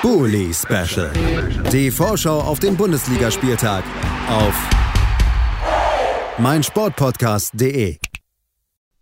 [0.00, 1.10] Bully Special.
[1.72, 3.82] Die Vorschau auf den Bundesligaspieltag
[4.28, 4.54] auf
[6.38, 7.98] meinsportpodcast.de.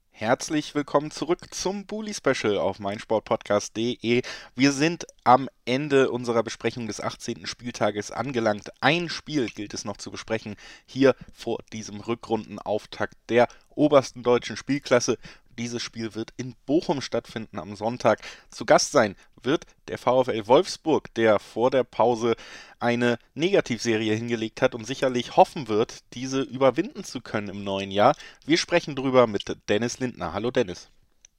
[0.08, 4.22] Herzlich willkommen zurück zum Bully Special auf meinsportpodcast.de.
[4.54, 7.44] Wir sind am Ende unserer Besprechung des 18.
[7.44, 8.70] Spieltages angelangt.
[8.80, 10.56] Ein Spiel gilt es noch zu besprechen,
[10.86, 15.18] hier vor diesem Rückrundenauftakt der obersten deutschen Spielklasse.
[15.58, 18.20] Dieses Spiel wird in Bochum stattfinden am Sonntag.
[18.50, 22.36] Zu Gast sein wird der VfL Wolfsburg, der vor der Pause
[22.78, 28.14] eine Negativserie hingelegt hat und sicherlich hoffen wird, diese überwinden zu können im neuen Jahr.
[28.44, 30.32] Wir sprechen drüber mit Dennis Lindner.
[30.32, 30.88] Hallo Dennis.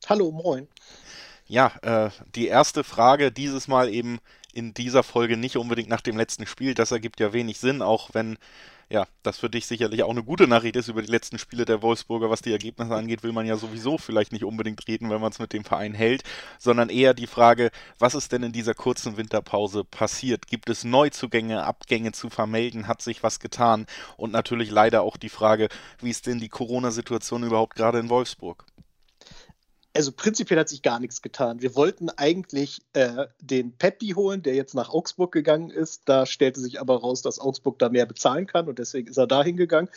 [0.08, 0.67] Hallo, moin.
[1.47, 4.20] Ja, äh, die erste Frage dieses Mal eben
[4.53, 6.73] in dieser Folge nicht unbedingt nach dem letzten Spiel.
[6.73, 8.38] Das ergibt ja wenig Sinn, auch wenn
[8.90, 11.82] ja, das für dich sicherlich auch eine gute Nachricht ist über die letzten Spiele der
[11.82, 12.30] Wolfsburger.
[12.30, 15.40] Was die Ergebnisse angeht, will man ja sowieso vielleicht nicht unbedingt reden, wenn man es
[15.40, 16.23] mit dem Verein hält,
[16.58, 20.48] sondern eher die Frage, was ist denn in dieser kurzen Winterpause passiert?
[20.48, 22.88] Gibt es Neuzugänge, Abgänge zu vermelden?
[22.88, 23.88] Hat sich was getan?
[24.16, 25.67] Und natürlich leider auch die Frage,
[26.00, 28.66] wie ist denn die Corona-Situation überhaupt gerade in Wolfsburg?
[29.98, 31.59] Also prinzipiell hat sich gar nichts getan.
[31.59, 36.04] Wir wollten eigentlich äh, den Peppi holen, der jetzt nach Augsburg gegangen ist.
[36.06, 39.26] Da stellte sich aber raus, dass Augsburg da mehr bezahlen kann und deswegen ist er
[39.26, 39.89] da hingegangen.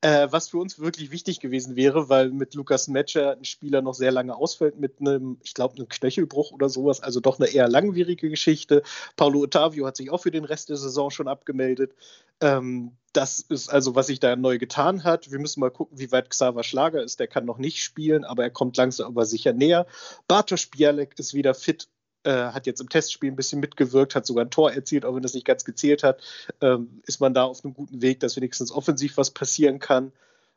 [0.00, 3.94] Äh, was für uns wirklich wichtig gewesen wäre, weil mit Lukas Metscher ein Spieler noch
[3.94, 7.68] sehr lange ausfällt mit einem, ich glaube, einem Knöchelbruch oder sowas, also doch eine eher
[7.68, 8.82] langwierige Geschichte.
[9.16, 11.92] Paulo Ottavio hat sich auch für den Rest der Saison schon abgemeldet.
[12.40, 15.30] Ähm, das ist also, was sich da neu getan hat.
[15.30, 17.20] Wir müssen mal gucken, wie weit Xaver Schlager ist.
[17.20, 19.86] Der kann noch nicht spielen, aber er kommt langsam aber sicher näher.
[20.28, 21.88] Bartosz Bialek ist wieder fit,
[22.24, 25.22] äh, hat jetzt im Testspiel ein bisschen mitgewirkt, hat sogar ein Tor erzielt, auch wenn
[25.22, 26.22] das nicht ganz gezählt hat.
[26.60, 30.12] Ähm, ist man da auf einem guten Weg, dass wenigstens offensiv was passieren kann.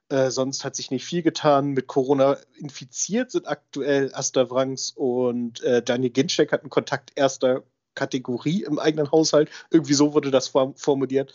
[0.09, 1.72] Äh, sonst hat sich nicht viel getan.
[1.72, 7.63] Mit Corona infiziert sind aktuell Asta Wrangs und äh, Daniel Ginczek hatten Kontakt erster
[7.95, 9.50] Kategorie im eigenen Haushalt.
[9.72, 11.33] Irgendwie so wurde das formuliert.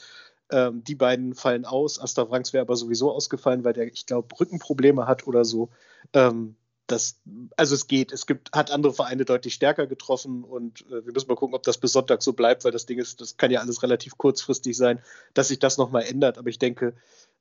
[0.53, 2.01] Ähm, die beiden fallen aus.
[2.01, 5.71] Asta Franks wäre aber sowieso ausgefallen, weil der, ich glaube, Rückenprobleme hat oder so.
[6.13, 6.57] Ähm,
[6.91, 7.21] das,
[7.57, 8.13] also es geht.
[8.13, 11.63] Es gibt, hat andere Vereine deutlich stärker getroffen und äh, wir müssen mal gucken, ob
[11.63, 14.77] das bis Sonntag so bleibt, weil das Ding ist, das kann ja alles relativ kurzfristig
[14.77, 15.01] sein,
[15.35, 16.39] dass sich das nochmal ändert.
[16.39, 16.95] Aber ich denke,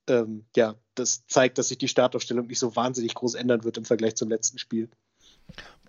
[0.08, 3.86] ähm, ja, das zeigt, dass sich die Startaufstellung nicht so wahnsinnig groß ändern wird im
[3.86, 4.90] Vergleich zum letzten Spiel.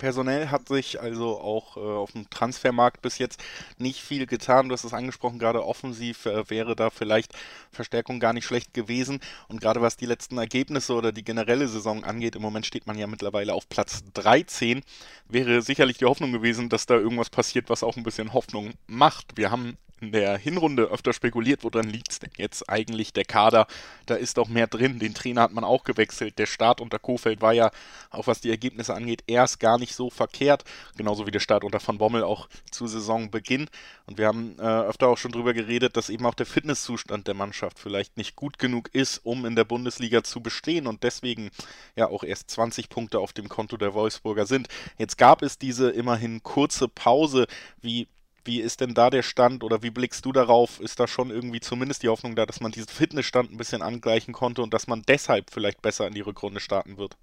[0.01, 3.43] Personell hat sich also auch äh, auf dem Transfermarkt bis jetzt
[3.77, 4.69] nicht viel getan.
[4.69, 7.33] Du hast es angesprochen, gerade offensiv äh, wäre da vielleicht
[7.71, 9.21] Verstärkung gar nicht schlecht gewesen.
[9.49, 12.97] Und gerade was die letzten Ergebnisse oder die generelle Saison angeht, im Moment steht man
[12.97, 14.83] ja mittlerweile auf Platz 13,
[15.29, 19.37] wäre sicherlich die Hoffnung gewesen, dass da irgendwas passiert, was auch ein bisschen Hoffnung macht.
[19.37, 23.67] Wir haben in der Hinrunde öfter spekuliert, woran liegt es denn jetzt eigentlich der Kader?
[24.07, 24.99] Da ist doch mehr drin.
[24.99, 26.39] Den Trainer hat man auch gewechselt.
[26.39, 27.71] Der Start unter Kofeld war ja,
[28.11, 30.65] auch was die Ergebnisse angeht, erst gar nicht so verkehrt.
[30.97, 33.69] Genauso wie der Start unter Van Bommel auch zu Saisonbeginn.
[34.07, 37.35] Und wir haben äh, öfter auch schon drüber geredet, dass eben auch der Fitnesszustand der
[37.35, 41.51] Mannschaft vielleicht nicht gut genug ist, um in der Bundesliga zu bestehen und deswegen
[41.97, 44.69] ja auch erst 20 Punkte auf dem Konto der Wolfsburger sind.
[44.99, 47.47] Jetzt gab es diese immerhin kurze Pause,
[47.81, 48.09] wie
[48.45, 50.81] wie ist denn da der Stand oder wie blickst du darauf?
[50.81, 54.35] Ist da schon irgendwie zumindest die Hoffnung da, dass man diesen Fitnessstand ein bisschen angleichen
[54.35, 57.17] konnte und dass man deshalb vielleicht besser in die Rückrunde starten wird?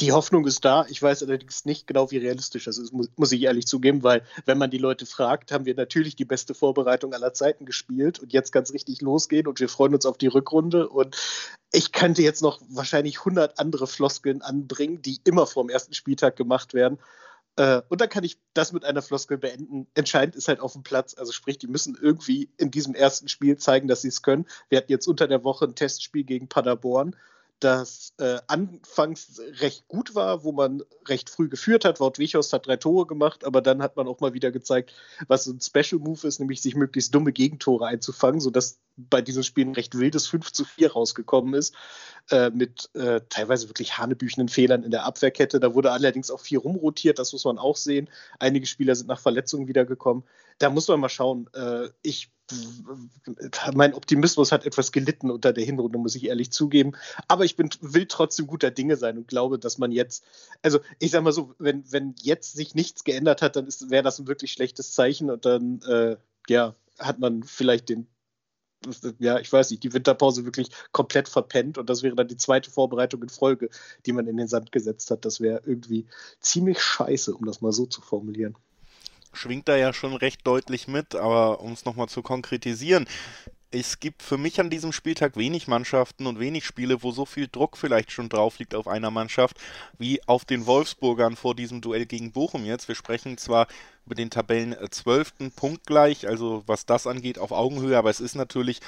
[0.00, 0.84] Die Hoffnung ist da.
[0.88, 4.58] Ich weiß allerdings nicht genau, wie realistisch das ist, muss ich ehrlich zugeben, weil wenn
[4.58, 8.54] man die Leute fragt, haben wir natürlich die beste Vorbereitung aller Zeiten gespielt und jetzt
[8.54, 11.16] es richtig losgehen und wir freuen uns auf die Rückrunde und
[11.72, 16.36] ich könnte jetzt noch wahrscheinlich 100 andere Floskeln anbringen, die immer vor dem ersten Spieltag
[16.36, 16.98] gemacht werden.
[17.56, 19.86] Äh, und dann kann ich das mit einer Floskel beenden.
[19.94, 21.14] Entscheidend ist halt auf dem Platz.
[21.16, 24.46] Also sprich, die müssen irgendwie in diesem ersten Spiel zeigen, dass sie es können.
[24.68, 27.16] Wir hatten jetzt unter der Woche ein Testspiel gegen Paderborn
[27.64, 31.98] das äh, anfangs recht gut war, wo man recht früh geführt hat.
[32.00, 34.92] Wout Wichhorst hat drei Tore gemacht, aber dann hat man auch mal wieder gezeigt,
[35.28, 39.42] was so ein Special Move ist, nämlich sich möglichst dumme Gegentore einzufangen, sodass bei diesem
[39.42, 41.74] Spiel ein recht wildes 5 zu 4 rausgekommen ist,
[42.30, 45.60] äh, mit äh, teilweise wirklich hanebüchenden Fehlern in der Abwehrkette.
[45.60, 48.08] Da wurde allerdings auch viel rumrotiert, das muss man auch sehen.
[48.38, 50.24] Einige Spieler sind nach Verletzungen wiedergekommen.
[50.58, 51.48] Da muss man mal schauen.
[51.54, 52.30] Äh, ich
[53.74, 56.92] mein Optimismus hat etwas gelitten unter der Hinrunde, muss ich ehrlich zugeben.
[57.28, 60.24] Aber ich bin, will trotzdem guter Dinge sein und glaube, dass man jetzt,
[60.62, 64.18] also ich sag mal so, wenn, wenn jetzt sich nichts geändert hat, dann wäre das
[64.18, 66.16] ein wirklich schlechtes Zeichen und dann, äh,
[66.48, 68.06] ja, hat man vielleicht den,
[69.18, 72.70] ja, ich weiß nicht, die Winterpause wirklich komplett verpennt und das wäre dann die zweite
[72.70, 73.70] Vorbereitung in Folge,
[74.06, 75.24] die man in den Sand gesetzt hat.
[75.24, 76.06] Das wäre irgendwie
[76.40, 78.56] ziemlich scheiße, um das mal so zu formulieren
[79.36, 83.06] schwingt da ja schon recht deutlich mit, aber um es nochmal zu konkretisieren,
[83.74, 87.48] es gibt für mich an diesem Spieltag wenig Mannschaften und wenig Spiele, wo so viel
[87.48, 89.56] Druck vielleicht schon drauf liegt auf einer Mannschaft,
[89.98, 92.86] wie auf den Wolfsburgern vor diesem Duell gegen Bochum jetzt.
[92.86, 93.66] Wir sprechen zwar
[94.06, 95.56] über den Tabellen 12.
[95.56, 98.80] Punkt gleich, also was das angeht, auf Augenhöhe, aber es ist natürlich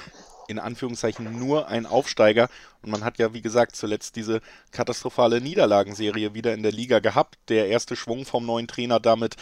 [0.47, 2.47] in Anführungszeichen nur ein Aufsteiger.
[2.81, 4.39] Und man hat ja, wie gesagt, zuletzt diese
[4.71, 7.37] katastrophale Niederlagenserie wieder in der Liga gehabt.
[7.49, 9.35] Der erste Schwung vom neuen Trainer damit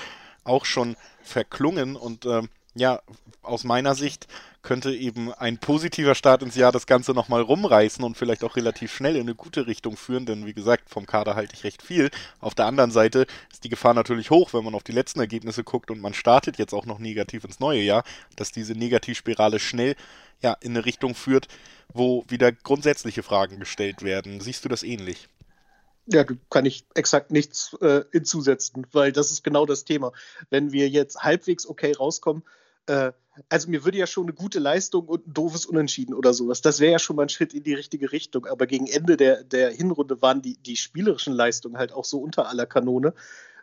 [0.43, 2.41] auch schon verklungen und äh,
[2.73, 3.01] ja,
[3.41, 4.27] aus meiner Sicht
[4.65, 8.93] könnte eben ein positiver Start ins Jahr das Ganze nochmal rumreißen und vielleicht auch relativ
[8.93, 12.09] schnell in eine gute Richtung führen, denn wie gesagt, vom Kader halte ich recht viel.
[12.41, 15.63] Auf der anderen Seite ist die Gefahr natürlich hoch, wenn man auf die letzten Ergebnisse
[15.63, 18.03] guckt und man startet jetzt auch noch negativ ins neue Jahr,
[18.35, 19.95] dass diese Negativspirale schnell
[20.41, 21.47] ja, in eine Richtung führt,
[21.93, 24.41] wo wieder grundsätzliche Fragen gestellt werden.
[24.41, 25.29] Siehst du das ähnlich?
[26.07, 30.11] Ja, kann ich exakt nichts äh, hinzusetzen, weil das ist genau das Thema.
[30.49, 32.43] Wenn wir jetzt halbwegs okay rauskommen,
[32.87, 33.11] äh,
[33.49, 36.79] also mir würde ja schon eine gute Leistung und ein doofes Unentschieden oder sowas, das
[36.79, 38.45] wäre ja schon mal ein Schritt in die richtige Richtung.
[38.45, 42.47] Aber gegen Ende der, der Hinrunde waren die, die spielerischen Leistungen halt auch so unter
[42.47, 43.13] aller Kanone,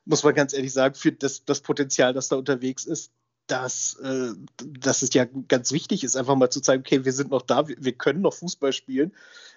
[0.04, 3.12] muss man ganz ehrlich sagen, für das, das Potenzial, das da unterwegs ist,
[3.46, 7.30] dass, äh, dass es ja ganz wichtig ist, einfach mal zu zeigen, okay, wir sind
[7.30, 9.12] noch da, wir, können noch Fußball spielen.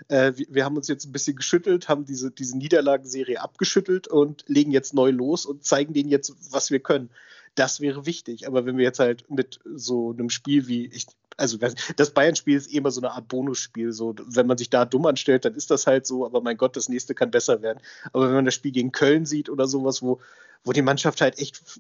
[0.08, 4.44] Äh, wir, wir, haben uns jetzt ein bisschen geschüttelt, haben diese, diese Niederlagenserie abgeschüttelt und
[4.48, 7.10] legen jetzt neu los und zeigen denen jetzt, was wir können.
[7.56, 8.48] Das wäre wichtig.
[8.48, 11.08] Aber wenn wir jetzt halt mit so einem Spiel wie, ich,
[11.38, 11.58] also
[11.96, 13.92] das Bayern-Spiel ist eh immer so eine Art Bonusspiel.
[13.92, 16.76] So, wenn man sich da dumm anstellt, dann ist das halt so, aber mein Gott,
[16.76, 17.80] das nächste kann besser werden.
[18.14, 20.20] Aber wenn man das Spiel gegen Köln sieht oder sowas, wo,
[20.64, 21.80] wo die Mannschaft halt echt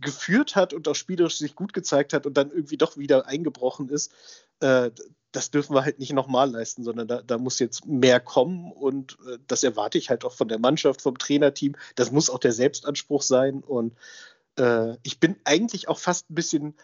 [0.00, 3.88] geführt hat und auch spielerisch sich gut gezeigt hat und dann irgendwie doch wieder eingebrochen
[3.88, 4.12] ist,
[4.60, 4.90] äh,
[5.32, 9.16] das dürfen wir halt nicht nochmal leisten, sondern da, da, muss jetzt mehr kommen und
[9.26, 11.74] äh, das erwarte ich halt auch von der Mannschaft, vom Trainerteam.
[11.94, 13.94] Das muss auch der Selbstanspruch sein und
[14.56, 16.74] äh, ich bin eigentlich auch fast ein bisschen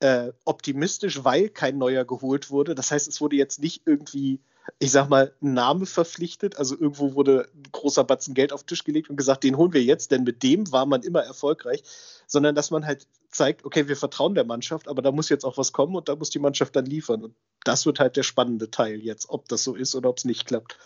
[0.00, 2.74] äh, optimistisch, weil kein neuer geholt wurde.
[2.74, 4.40] Das heißt, es wurde jetzt nicht irgendwie,
[4.80, 6.56] ich sag mal, ein Name verpflichtet.
[6.56, 9.72] Also irgendwo wurde ein großer Batzen Geld auf den Tisch gelegt und gesagt, den holen
[9.72, 11.84] wir jetzt, denn mit dem war man immer erfolgreich.
[12.26, 15.56] Sondern dass man halt zeigt, okay, wir vertrauen der Mannschaft, aber da muss jetzt auch
[15.56, 17.22] was kommen und da muss die Mannschaft dann liefern.
[17.22, 20.24] Und das wird halt der spannende Teil jetzt, ob das so ist oder ob es
[20.24, 20.78] nicht klappt.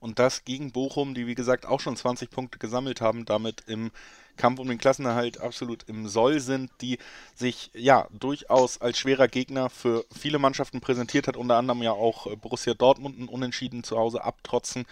[0.00, 3.90] Und das gegen Bochum, die wie gesagt auch schon 20 Punkte gesammelt haben, damit im
[4.36, 6.98] Kampf um den Klassenerhalt absolut im Soll sind, die
[7.34, 12.34] sich ja durchaus als schwerer Gegner für viele Mannschaften präsentiert hat, unter anderem ja auch
[12.36, 14.84] Borussia Dortmund einen Unentschieden zu Hause abtrotzen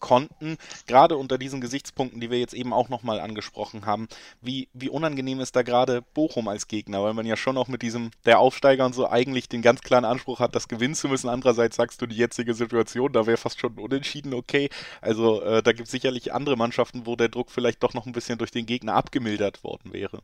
[0.00, 0.56] konnten,
[0.86, 4.08] gerade unter diesen Gesichtspunkten, die wir jetzt eben auch nochmal angesprochen haben,
[4.40, 7.82] wie, wie unangenehm ist da gerade Bochum als Gegner, weil man ja schon auch mit
[7.82, 11.28] diesem, der Aufsteiger und so eigentlich den ganz klaren Anspruch hat, das gewinnen zu müssen.
[11.28, 14.68] Andererseits sagst du, die jetzige Situation, da wäre fast schon unentschieden okay.
[15.00, 18.12] Also äh, da gibt es sicherlich andere Mannschaften, wo der Druck vielleicht doch noch ein
[18.12, 20.20] bisschen durch den Gegner abgemildert worden wäre.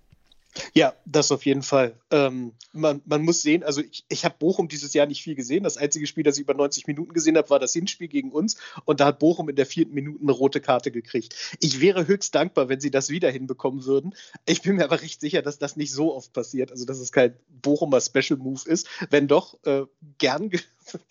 [0.74, 1.98] Ja, das auf jeden Fall.
[2.10, 5.64] Ähm, man, man, muss sehen, also ich, ich habe Bochum dieses Jahr nicht viel gesehen.
[5.64, 8.56] Das einzige Spiel, das ich über 90 Minuten gesehen habe, war das Hinspiel gegen uns.
[8.84, 11.34] Und da hat Bochum in der vierten Minute eine rote Karte gekriegt.
[11.60, 14.14] Ich wäre höchst dankbar, wenn sie das wieder hinbekommen würden.
[14.46, 16.70] Ich bin mir aber recht sicher, dass das nicht so oft passiert.
[16.70, 18.88] Also, dass es kein Bochumer Special Move ist.
[19.10, 19.84] Wenn doch, äh,
[20.18, 20.50] gern.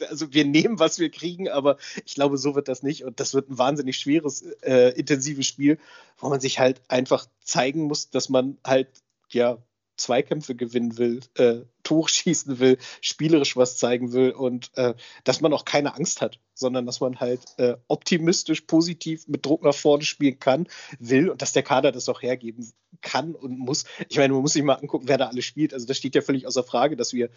[0.10, 1.76] Also, wir nehmen, was wir kriegen, aber
[2.06, 3.04] ich glaube, so wird das nicht.
[3.04, 5.78] Und das wird ein wahnsinnig schweres, äh, intensives Spiel,
[6.18, 8.88] wo man sich halt einfach zeigen muss, dass man halt
[9.36, 9.60] ja,
[9.98, 14.94] Zweikämpfe gewinnen will, äh, Tore schießen will, spielerisch was zeigen will und äh,
[15.24, 19.64] dass man auch keine Angst hat, sondern dass man halt äh, optimistisch, positiv mit Druck
[19.64, 20.68] nach vorne spielen kann,
[21.00, 22.72] will und dass der Kader das auch hergeben
[23.02, 23.86] kann und muss.
[24.10, 25.74] Ich meine, man muss sich mal angucken, wer da alles spielt.
[25.74, 27.30] Also das steht ja völlig außer Frage, dass wir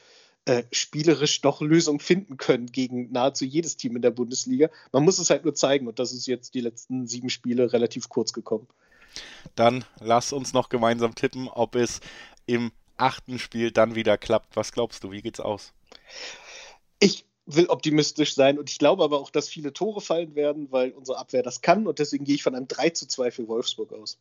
[0.45, 4.71] äh, spielerisch doch Lösungen finden können gegen nahezu jedes Team in der Bundesliga.
[4.93, 8.09] Man muss es halt nur zeigen und das ist jetzt die letzten sieben Spiele relativ
[8.09, 8.67] kurz gekommen.
[9.55, 12.01] Dann lass uns noch gemeinsam tippen, ob es
[12.47, 14.57] im achten Spiel dann wieder klappt.
[14.57, 15.11] Was glaubst du?
[15.11, 15.73] Wie geht's aus?
[16.99, 20.91] Ich will optimistisch sein und ich glaube aber auch, dass viele Tore fallen werden, weil
[20.91, 23.93] unsere Abwehr das kann und deswegen gehe ich von einem 3 zu 2 für Wolfsburg
[23.93, 24.19] aus.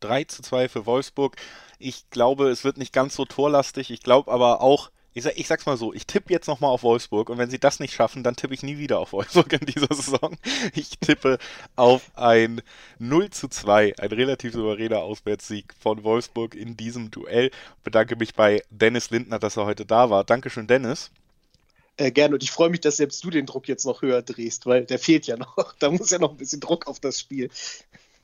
[0.00, 1.36] 3 zu 2 für Wolfsburg.
[1.78, 3.90] Ich glaube, es wird nicht ganz so torlastig.
[3.90, 6.82] Ich glaube aber auch, ich, sag, ich sag's mal so, ich tippe jetzt nochmal auf
[6.82, 9.66] Wolfsburg und wenn sie das nicht schaffen, dann tippe ich nie wieder auf Wolfsburg in
[9.66, 10.36] dieser Saison.
[10.74, 11.38] Ich tippe
[11.76, 12.62] auf ein
[12.98, 17.50] 0 zu 2, ein relativ souveräner Auswärtssieg von Wolfsburg in diesem Duell.
[17.82, 20.22] Bedanke mich bei Dennis Lindner, dass er heute da war.
[20.24, 21.10] Dankeschön, Dennis.
[21.96, 24.66] Äh, gerne und ich freue mich, dass selbst du den Druck jetzt noch höher drehst,
[24.66, 25.74] weil der fehlt ja noch.
[25.80, 27.50] Da muss ja noch ein bisschen Druck auf das Spiel.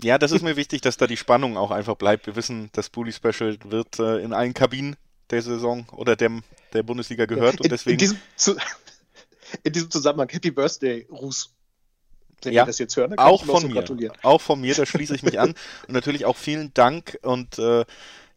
[0.03, 2.27] Ja, das ist mir wichtig, dass da die Spannung auch einfach bleibt.
[2.27, 4.97] Wir wissen, das Bully Special wird äh, in allen Kabinen
[5.31, 6.43] der Saison oder dem,
[6.73, 7.61] der Bundesliga gehört.
[7.61, 7.95] und deswegen.
[7.95, 8.19] In diesem,
[9.63, 11.56] in diesem Zusammenhang Happy Birthday, Ruß.
[12.43, 13.85] Wenn ja, das jetzt hören, dann auch von mir.
[14.23, 15.55] Auch von mir, da schließe ich mich an.
[15.89, 17.85] Und natürlich auch vielen Dank und äh,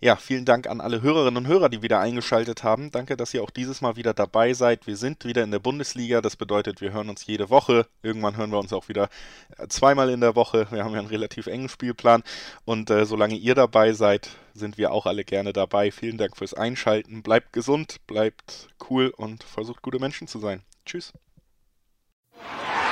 [0.01, 2.89] Ja, vielen Dank an alle Hörerinnen und Hörer, die wieder eingeschaltet haben.
[2.89, 4.87] Danke, dass ihr auch dieses Mal wieder dabei seid.
[4.87, 6.21] Wir sind wieder in der Bundesliga.
[6.21, 7.85] Das bedeutet, wir hören uns jede Woche.
[8.01, 9.09] Irgendwann hören wir uns auch wieder
[9.57, 10.67] äh, zweimal in der Woche.
[10.71, 12.23] Wir haben ja einen relativ engen Spielplan.
[12.63, 15.91] Und äh, solange ihr dabei seid, sind wir auch alle gerne dabei.
[15.91, 17.21] Vielen Dank fürs Einschalten.
[17.21, 20.61] Bleibt gesund, bleibt cool und versucht gute Menschen zu sein.
[20.85, 21.11] Tschüss.